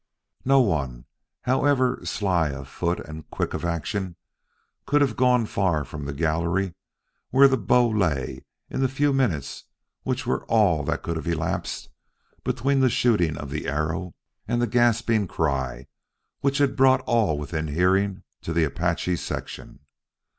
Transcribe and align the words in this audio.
No 0.43 0.61
one, 0.61 1.05
however 1.43 1.99
sly 2.03 2.49
of 2.49 2.67
foot 2.67 2.99
and 3.01 3.29
quick 3.29 3.53
of 3.53 3.63
action, 3.63 4.15
could 4.87 4.99
have 4.99 5.15
gone 5.15 5.45
far 5.45 5.85
from 5.85 6.05
the 6.05 6.11
gallery 6.13 6.73
where 7.29 7.47
that 7.47 7.67
bow 7.67 7.87
lay 7.87 8.43
in 8.67 8.81
the 8.81 8.87
few 8.87 9.13
minutes 9.13 9.65
which 10.01 10.25
were 10.25 10.43
all 10.45 10.81
that 10.85 11.03
could 11.03 11.17
have 11.17 11.27
elapsed 11.27 11.89
between 12.43 12.79
the 12.79 12.89
shooting 12.89 13.37
of 13.37 13.51
the 13.51 13.67
arrow 13.67 14.15
and 14.47 14.59
the 14.59 14.65
gasping 14.65 15.27
cry 15.27 15.85
which 16.39 16.57
had 16.57 16.75
brought 16.75 17.01
all 17.01 17.37
within 17.37 17.67
hearing 17.67 18.23
to 18.41 18.53
the 18.53 18.63
Apache 18.63 19.17
section. 19.17 19.81